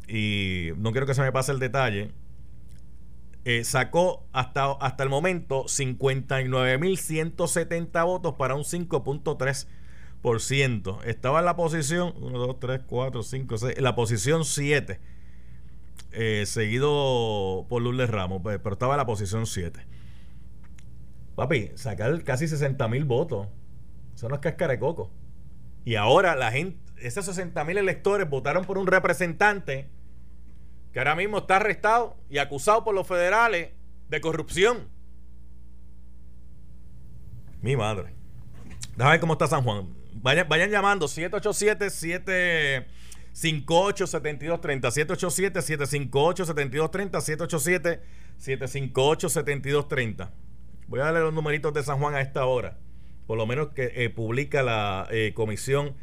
[0.06, 2.12] Y no quiero que se me pase el detalle.
[3.46, 11.06] Eh, sacó hasta, hasta el momento 59.170 votos para un 5.3%.
[11.06, 15.13] Estaba en la posición 1, 2, 3, 4, 5, 6, en la posición 7.
[16.46, 19.86] Seguido por Lourdes Ramos, pero estaba en la posición 7.
[21.36, 23.48] Papi, sacar casi 60 mil votos.
[24.16, 25.12] Eso no es cáscara de coco.
[25.86, 29.90] Y ahora la gente, esos 60 mil electores votaron por un representante
[30.92, 33.72] que ahora mismo está arrestado y acusado por los federales
[34.10, 34.88] de corrupción.
[37.62, 38.14] Mi madre.
[38.96, 39.88] Déjame ver cómo está San Juan.
[40.14, 42.94] Vayan, vayan llamando 787 758
[43.34, 48.02] 7230 787 758 7230 787
[48.38, 50.32] 758 7230
[50.88, 52.78] Voy a darle los numeritos de San Juan a esta hora.
[53.26, 55.96] Por lo menos que eh, publica la eh, Comisión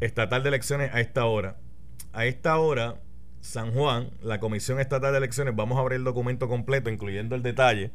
[0.00, 1.56] Estatal de Elecciones a esta hora.
[2.12, 3.00] A esta hora,
[3.40, 7.42] San Juan, la Comisión Estatal de Elecciones, vamos a abrir el documento completo, incluyendo el
[7.42, 7.92] detalle.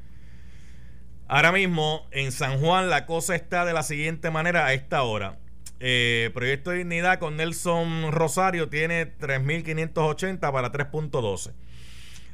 [1.28, 5.38] Ahora mismo, en San Juan, la cosa está de la siguiente manera a esta hora.
[5.79, 11.53] Eh, Proyecto de Dignidad con Nelson Rosario tiene 3.580 para 3.12.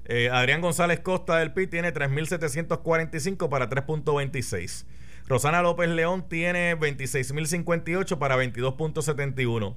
[0.07, 4.85] Eh, Adrián González Costa del PIB tiene 3.745 para 3.26.
[5.27, 9.75] Rosana López León tiene 26.058 para 22.71.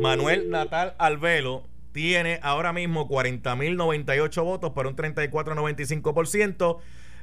[0.00, 6.78] Manuel Natal Alvelo tiene ahora mismo 40.098 votos para un 34.95%.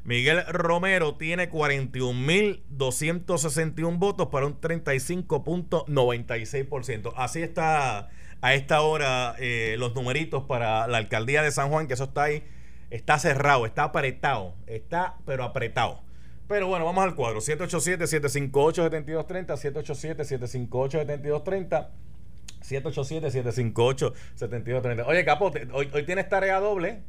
[0.07, 7.11] Miguel Romero tiene 41.261 votos para un 35.96%.
[7.17, 8.07] Así está
[8.39, 12.23] a esta hora eh, los numeritos para la alcaldía de San Juan, que eso está
[12.23, 12.45] ahí,
[12.89, 15.99] está cerrado, está apretado, está pero apretado.
[16.47, 17.41] Pero bueno, vamos al cuadro.
[17.41, 19.57] 787-758-7230,
[20.55, 21.89] 787-758-7230.
[22.61, 25.03] 787-758-7230.
[25.05, 27.01] Oye, Capote, hoy, hoy tienes tarea doble.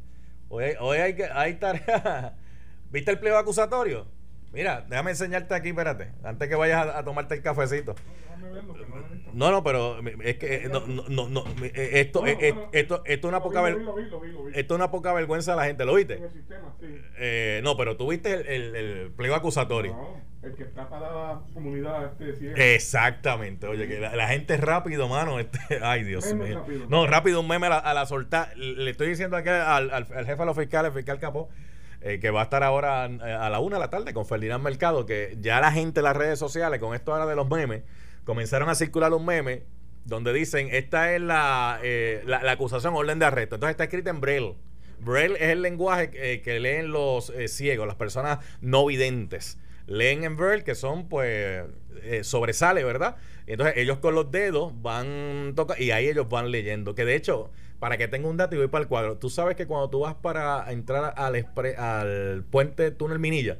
[0.49, 2.35] Hoy, hoy hay, hay tarea.
[2.91, 4.07] ¿Viste el pliego acusatorio?
[4.51, 7.95] Mira, déjame enseñarte aquí, espérate, antes que vayas a, a tomarte el cafecito.
[9.33, 13.91] No, no, pero es que no, no, no, esto, esto, esto, es una poca vergüenza.
[14.53, 16.19] Esto es una poca vergüenza a la gente, ¿lo viste?
[17.17, 19.95] Eh, no, pero tú viste el, el, pliego acusatorio.
[20.41, 25.39] el que está para la comunidad este Exactamente, oye, que la, gente es rápido, mano.
[25.39, 26.65] Este, ay, Dios mío.
[26.87, 28.57] no, rápido un meme a la, a soltar.
[28.57, 31.49] Le estoy diciendo aquí al, al, jefe de los fiscales, el fiscal Capó,
[32.01, 34.63] eh, que va a estar ahora eh, a la una de la tarde con Ferdinand
[34.63, 37.83] Mercado, que ya la gente en las redes sociales, con esto ahora de los memes,
[38.23, 39.63] comenzaron a circular un meme
[40.05, 43.55] donde dicen, esta es la, eh, la, acusación orden de arresto.
[43.55, 44.55] Entonces está escrita en Braille.
[45.01, 49.57] Braille es el lenguaje que, leen los ciegos, las personas no videntes.
[49.85, 51.63] Leen en Braille, que son, pues,
[52.21, 53.17] sobresale, ¿verdad?
[53.45, 56.95] Entonces ellos con los dedos van toca y ahí ellos van leyendo.
[56.95, 59.17] Que de hecho, para que tenga un dato y voy para el cuadro.
[59.17, 63.59] Tú sabes que cuando tú vas para entrar al, puente túnel Minilla,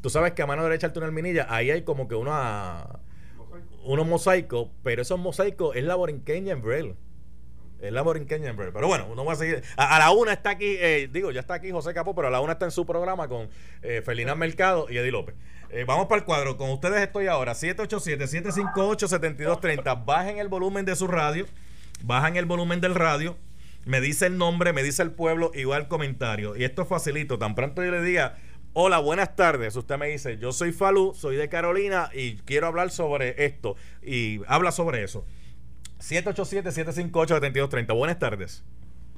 [0.00, 2.86] tú sabes que a mano derecha del túnel Minilla, ahí hay como que una,
[3.84, 6.94] unos mosaicos, pero esos mosaicos es la borinqueña en Braille.
[7.80, 8.72] Es la borinqueña en Braille.
[8.72, 9.64] Pero bueno, uno va a seguir.
[9.76, 12.40] A, la una está aquí, eh, digo, ya está aquí José Capó, pero a la
[12.40, 13.50] una está en su programa con
[13.82, 15.34] eh, Felina Mercado y Eddie López.
[15.68, 16.56] Eh, vamos para el cuadro.
[16.56, 17.54] Con ustedes estoy ahora.
[17.54, 20.04] 787-758-7230.
[20.04, 21.44] Bajen el volumen de su radio
[22.04, 23.36] bajan el volumen del radio,
[23.84, 26.56] me dice el nombre, me dice el pueblo y va el comentario.
[26.56, 27.38] Y esto es facilito.
[27.38, 28.36] Tan pronto yo le diga,
[28.72, 29.74] hola, buenas tardes.
[29.76, 33.76] Usted me dice, yo soy Falú, soy de Carolina y quiero hablar sobre esto.
[34.02, 35.24] Y habla sobre eso.
[35.98, 37.96] 787-758-7230.
[37.96, 38.64] Buenas tardes.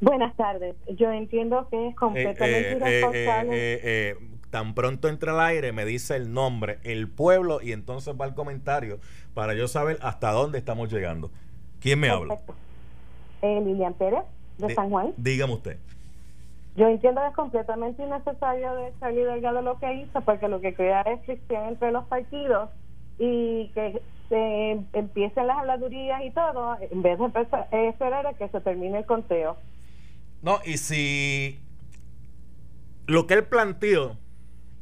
[0.00, 0.74] Buenas tardes.
[0.88, 3.80] Yo entiendo que es completamente eh, eh, irresponsable.
[3.82, 4.16] Eh,
[4.50, 8.34] tan pronto entra al aire, me dice el nombre, el pueblo y entonces va el
[8.34, 9.00] comentario
[9.34, 11.30] para yo saber hasta dónde estamos llegando.
[11.80, 12.38] ¿Quién me habla?
[13.44, 14.24] Eh, Lilian Pérez,
[14.56, 15.12] de San Juan.
[15.18, 15.76] Dígame usted.
[16.76, 20.74] Yo entiendo que es completamente innecesario de Charlie Delgado lo que hizo, porque lo que
[20.74, 22.70] crea es fricción entre los partidos
[23.18, 27.26] y que se empiecen las habladurías y todo, en vez de
[27.72, 29.58] eh, esperar a que se termine el conteo.
[30.40, 31.60] No, y si
[33.06, 34.16] lo que él planteó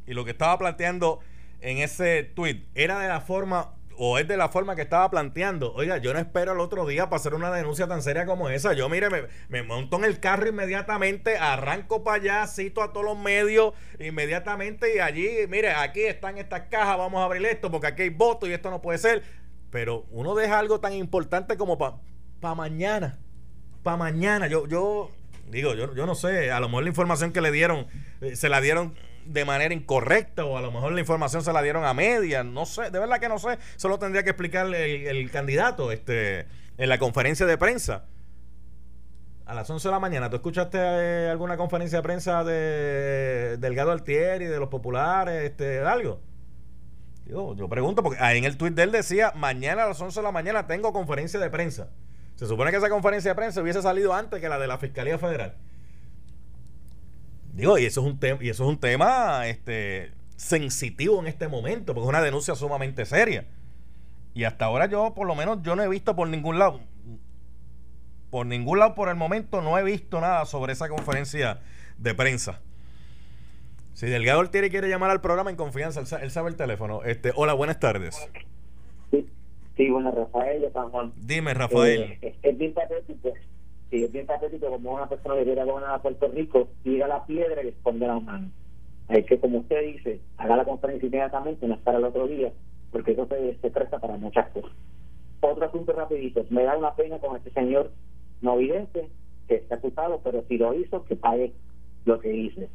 [0.07, 1.19] y lo que estaba planteando
[1.59, 5.73] en ese tweet era de la forma o es de la forma que estaba planteando.
[5.73, 8.73] Oiga, yo no espero el otro día para hacer una denuncia tan seria como esa.
[8.73, 9.07] Yo, mire,
[9.49, 14.95] me, monto en el carro inmediatamente, arranco para allá, cito a todos los medios inmediatamente
[14.95, 18.49] y allí, mire, aquí están estas cajas, vamos a abrir esto porque aquí hay votos
[18.49, 19.23] y esto no puede ser.
[19.69, 21.97] Pero uno deja algo tan importante como para
[22.39, 23.19] pa mañana.
[23.81, 24.47] Para mañana.
[24.47, 25.09] Yo, yo
[25.49, 27.87] digo, yo, yo no sé, a lo mejor la información que le dieron,
[28.21, 28.93] eh, se la dieron
[29.25, 32.65] de manera incorrecta o a lo mejor la información se la dieron a media, no
[32.65, 36.97] sé, de verdad que no sé, solo tendría que explicarle el, candidato este en la
[36.97, 38.05] conferencia de prensa.
[39.45, 43.91] A las 11 de la mañana, ¿tú escuchaste eh, alguna conferencia de prensa de Delgado
[43.91, 46.21] Altieri, de los populares, este, algo?
[47.25, 50.19] Yo, yo pregunto, porque ahí en el tuit de él decía, mañana a las 11
[50.19, 51.89] de la mañana tengo conferencia de prensa.
[52.35, 55.17] Se supone que esa conferencia de prensa hubiese salido antes que la de la Fiscalía
[55.17, 55.55] Federal.
[57.53, 61.47] Digo, y eso es un tema, y eso es un tema este, sensitivo en este
[61.47, 63.45] momento, porque es una denuncia sumamente seria.
[64.33, 66.81] Y hasta ahora yo, por lo menos, yo no he visto por ningún lado,
[68.31, 71.61] por ningún lado por el momento, no he visto nada sobre esa conferencia
[71.99, 72.59] de prensa.
[73.93, 77.03] Si Delgado Altieri quiere llamar al programa en confianza, él, sabe el teléfono.
[77.03, 78.27] Este, hola, buenas tardes.
[79.11, 79.29] Sí,
[79.77, 80.65] sí Rafael
[81.15, 82.17] Dime, Rafael.
[82.23, 83.31] Eh, es bien patético
[83.93, 87.23] si es bien patético como una persona que quiere gobernar a Puerto Rico, tira la
[87.27, 88.49] piedra y esconde la mano.
[89.07, 92.51] Hay que, como usted dice, haga la conferencia inmediatamente, no estar el otro día,
[92.91, 94.71] porque eso se, presta para muchas cosas.
[95.41, 97.91] Otro asunto rapidito, me da una pena con este señor
[98.41, 99.09] no vidente
[99.47, 101.53] que está acusado, pero si lo hizo, que pague
[102.05, 102.69] lo que hice.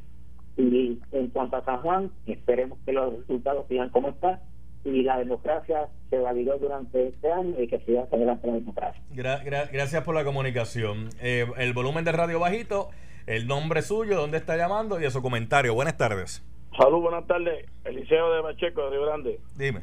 [0.56, 4.38] Y en cuanto a San Juan, esperemos que los resultados sigan como están
[4.84, 9.02] y la democracia se validó durante este año y que siga adelante la democracia.
[9.12, 11.10] gracias por la comunicación.
[11.20, 12.90] Eh, el volumen de radio bajito,
[13.26, 15.74] el nombre suyo, dónde está llamando y su comentario.
[15.74, 16.44] Buenas tardes.
[16.76, 17.66] Salud, buenas tardes.
[17.84, 19.40] Eliseo de Macheco, de Río Grande.
[19.56, 19.80] Dime.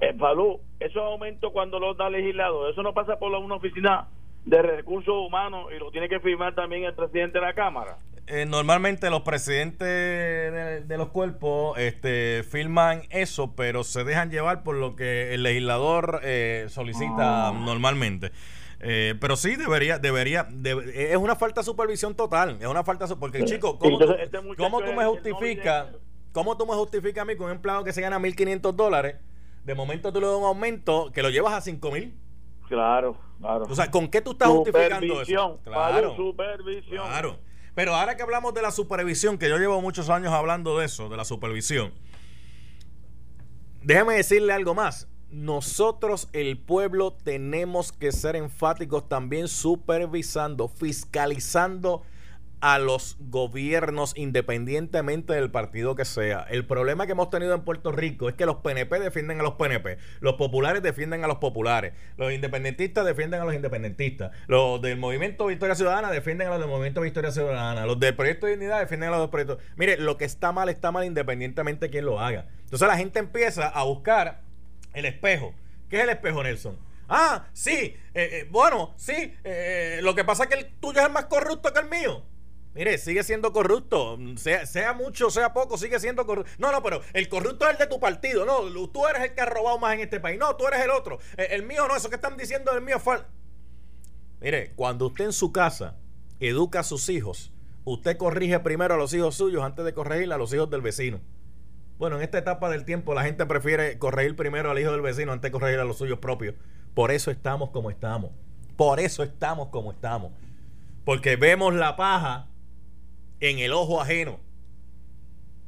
[0.00, 4.06] Eh, Salud, esos aumentos cuando los da el legislador, eso no pasa por una oficina
[4.44, 7.96] de recursos humanos y lo tiene que firmar también el presidente de la Cámara.
[8.30, 9.88] Eh, normalmente los presidentes
[10.86, 16.20] de, los cuerpos este, firman eso, pero se dejan llevar por lo que el legislador
[16.22, 17.52] eh, solicita ah.
[17.52, 18.32] normalmente.
[18.80, 20.46] Eh, pero sí, debería, debería,
[20.94, 24.80] es una falta de supervisión total, es una falta porque chico, ¿cómo, este tú, ¿cómo
[24.82, 25.88] tú me justificas,
[26.32, 29.16] cómo tú me justificas a mí con un empleado que se gana 1.500 dólares,
[29.64, 32.12] de momento tú le das un aumento que lo llevas a 5.000?
[32.68, 33.64] Claro, claro.
[33.68, 35.60] O sea, ¿con qué tú estás justificando eso?
[35.64, 37.06] Claro, supervisión.
[37.06, 37.47] Claro.
[37.78, 41.08] Pero ahora que hablamos de la supervisión, que yo llevo muchos años hablando de eso,
[41.08, 41.92] de la supervisión,
[43.84, 45.06] déjeme decirle algo más.
[45.30, 52.02] Nosotros, el pueblo, tenemos que ser enfáticos también supervisando, fiscalizando
[52.60, 56.46] a los gobiernos independientemente del partido que sea.
[56.50, 59.54] El problema que hemos tenido en Puerto Rico es que los PNP defienden a los
[59.54, 64.98] PNP, los populares defienden a los populares, los independentistas defienden a los independentistas, los del
[64.98, 68.80] Movimiento Victoria Ciudadana defienden a los del Movimiento Victoria Ciudadana, los del Proyecto de Dignidad
[68.80, 69.58] defienden a los del Proyecto.
[69.76, 72.46] Mire, lo que está mal está mal independientemente de quién lo haga.
[72.64, 74.40] Entonces la gente empieza a buscar
[74.94, 75.54] el espejo.
[75.88, 76.88] ¿Qué es el espejo, Nelson?
[77.08, 81.10] Ah, sí, eh, eh, bueno, sí, eh, lo que pasa es que el tuyo es
[81.10, 82.22] más corrupto que el mío.
[82.74, 86.50] Mire, sigue siendo corrupto, sea, mucho, sea poco, sigue siendo corrupto.
[86.58, 89.40] No, no, pero el corrupto es el de tu partido, no, tú eres el que
[89.40, 92.08] ha robado más en este país, no, tú eres el otro, el, mío no, eso
[92.08, 93.18] que están diciendo del mío fue...
[94.40, 95.96] Mire, cuando usted en su casa
[96.38, 97.52] educa a sus hijos,
[97.84, 101.20] usted corrige primero a los hijos suyos antes de corregir a los hijos del vecino.
[101.98, 105.32] Bueno, en esta etapa del tiempo la gente prefiere corregir primero al hijo del vecino
[105.32, 106.54] antes de corregir a los suyos propios.
[106.94, 108.30] Por eso estamos como estamos.
[108.76, 110.30] Por eso estamos como estamos.
[111.04, 112.46] Porque vemos la paja
[113.40, 114.40] en el ojo ajeno.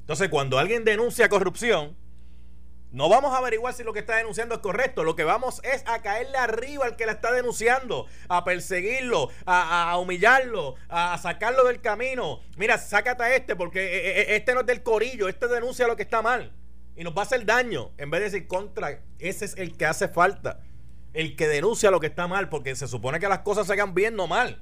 [0.00, 1.96] Entonces, cuando alguien denuncia corrupción,
[2.92, 5.04] no vamos a averiguar si lo que está denunciando es correcto.
[5.04, 9.96] Lo que vamos es a caerle arriba al que la está denunciando, a perseguirlo, a,
[9.98, 12.40] humillarlo, a sacarlo del camino.
[12.56, 15.86] Mira, sácate a este porque eh, eh, eh, este no es del corillo, este denuncia
[15.86, 16.52] lo que está mal.
[16.96, 17.92] Y nos va a hacer daño.
[17.96, 20.60] En vez de decir contra, ese es el que hace falta.
[21.12, 23.94] El que denuncia lo que está mal, porque se supone que las cosas se hagan
[23.94, 24.60] bien, no mal.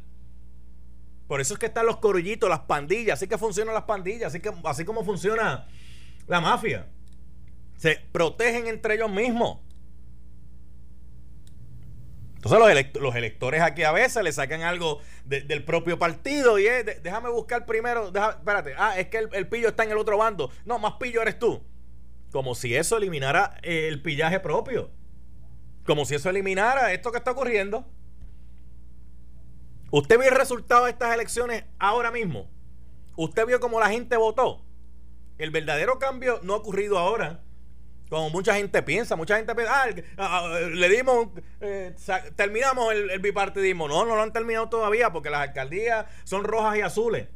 [1.29, 4.41] Por eso es que están los corillitos, las pandillas, así que funcionan las pandillas, así,
[4.41, 5.68] que, así como funciona
[6.26, 6.87] la mafia
[7.79, 9.61] se protegen entre ellos mismos.
[12.35, 17.31] Entonces los, electores aquí a veces le sacan algo del propio partido y es, déjame
[17.31, 20.51] buscar primero, espérate, ah, es que el, pillo está en el otro bando.
[20.64, 21.62] No, más pillo eres tú.
[22.31, 24.91] Como si eso eliminara el pillaje propio.
[25.85, 27.87] Como si eso eliminara esto que está ocurriendo.
[29.91, 32.51] ¿Usted vio el resultado de estas elecciones ahora mismo?
[33.16, 34.62] ¿Usted vio cómo la gente votó?
[35.39, 37.41] El verdadero cambio no ha ocurrido ahora.
[38.11, 41.28] Como mucha gente piensa, mucha gente piensa, ah, ah, ah le dimos,
[41.61, 41.95] eh,
[42.36, 43.86] terminamos el, bipartidismo.
[43.89, 47.28] No, no lo han terminado todavía porque las alcaldías son rojas y azules.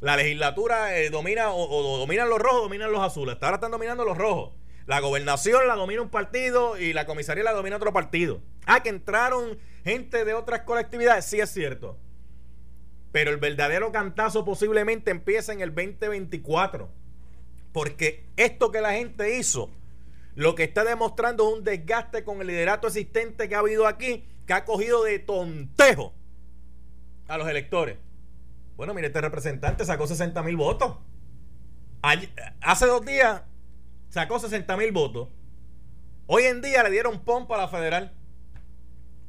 [0.00, 3.34] La legislatura eh, domina o, dominan los rojos o dominan los azules.
[3.34, 4.54] Hasta ahora están dominando los rojos.
[4.90, 8.40] La gobernación la domina un partido y la comisaría la domina otro partido.
[8.66, 11.96] Ah, que entraron gente de otras colectividades, sí es cierto.
[13.12, 16.90] Pero el verdadero cantazo posiblemente empieza en el 2024.
[17.72, 19.70] Porque esto que la gente hizo
[20.34, 24.24] lo que está demostrando es un desgaste con el liderato existente que ha habido aquí,
[24.44, 26.14] que ha cogido de tontejo
[27.28, 27.96] a los electores.
[28.76, 30.96] Bueno, mire, este representante sacó 60 mil votos.
[32.60, 33.42] hace dos días
[34.10, 35.28] sacó 60 mil votos.
[36.26, 38.12] Hoy en día le dieron pompa a la federal.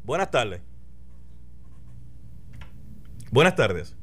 [0.03, 0.61] Buenas tardes.
[3.32, 3.95] Buenas tardes.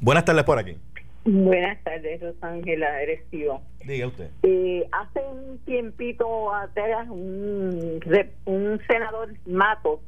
[0.00, 0.78] Buenas tardes por aquí.
[1.24, 3.60] Buenas tardes, Rosángela, eres tío.
[3.84, 4.30] Diga usted.
[4.42, 8.00] Eh, hace un tiempito atrás, un,
[8.44, 10.02] un senador Mato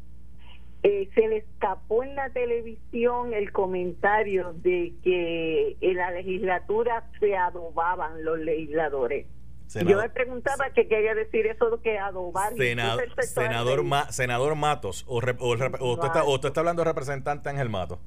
[0.86, 7.36] eh, se le escapó en la televisión el comentario de que en la legislatura se
[7.36, 9.26] adobaban los legisladores.
[9.84, 12.52] Yo me preguntaba qué quería decir eso de que adobar.
[12.54, 17.98] senador, senador Matos, o, usted está, o usted está hablando de representante Ángel Matos.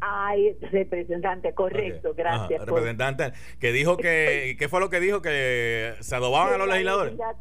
[0.00, 2.66] Ay, representante, correcto, gracias.
[2.66, 5.22] representante, que dijo que, ¿qué fue lo que dijo?
[5.22, 7.14] Que se adobaban a los legisladores.
[7.16, 7.36] Las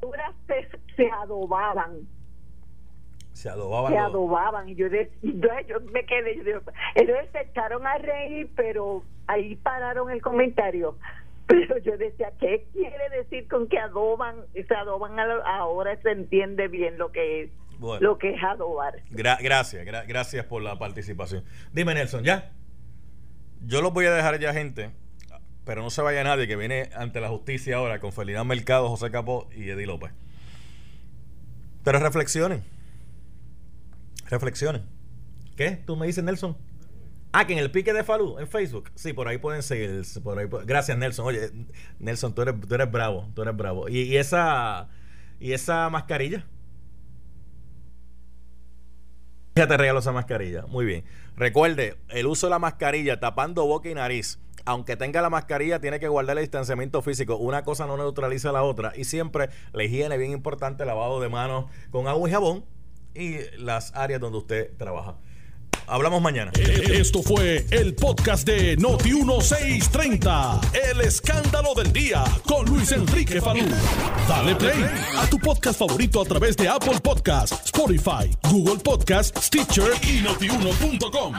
[0.45, 2.07] se, se adobaban.
[3.35, 3.91] Se adobaban.
[3.91, 4.69] Se adobaban.
[4.69, 6.61] Y yo, yo, me quedé, yo
[6.95, 10.97] ellos se echaron a reír, pero ahí pararon el comentario.
[11.47, 14.37] Pero yo decía, ¿qué quiere decir con que adoban?
[14.53, 17.49] Se adoban ahora se entiende bien lo que es
[17.99, 18.95] lo que es adobar.
[19.11, 21.43] gracias, gracias por la participación.
[21.71, 22.51] Dime, Nelson, ¿ya?
[23.63, 24.89] Yo los voy a dejar ya, gente,
[25.65, 29.11] pero no se vaya nadie que viene ante la justicia ahora con Ferdinand Mercado, José
[29.11, 30.13] Capó y Eddie López.
[31.83, 32.74] Pero reflexionen.
[34.25, 34.83] Reflexionen.
[35.55, 35.71] ¿Qué?
[35.85, 36.57] ¿Tú me dices, Nelson?
[37.31, 38.91] Ah, que en el pique de Falú, en Facebook.
[38.95, 40.01] Sí, por ahí pueden seguir.
[40.23, 41.25] Por ahí, gracias, Nelson.
[41.25, 41.51] Oye,
[41.99, 43.29] Nelson, tú eres, tú eres bravo.
[43.35, 43.89] Tú eres bravo.
[43.89, 44.87] Y esa,
[45.39, 46.45] y esa mascarilla
[49.57, 50.65] Ya te regalo esa mascarilla.
[50.67, 51.05] Muy bien.
[51.37, 54.37] Recuerde, el uso de la mascarilla tapando boca y nariz.
[54.65, 57.37] Aunque tenga la mascarilla, tiene que guardar el distanciamiento físico.
[57.37, 58.91] Una cosa no neutraliza la otra.
[58.97, 62.65] Y siempre la higiene, bien importante, lavado de manos con agua y jabón
[63.15, 65.15] y las áreas donde usted trabaja.
[65.87, 66.51] Hablamos mañana.
[66.55, 70.61] Esto fue el podcast de Noti 1630.
[70.91, 73.65] El escándalo del día con Luis Enrique Falú.
[74.27, 74.83] Dale play
[75.15, 81.33] a tu podcast favorito a través de Apple Podcasts, Spotify, Google Podcasts, Stitcher y notiuno.com.